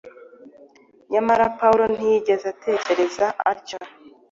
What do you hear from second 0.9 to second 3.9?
Nyamara Pawulo ntiyigeze atekereza atyo